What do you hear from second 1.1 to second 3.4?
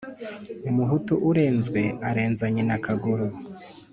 urenzwe arenza nyina akaguru.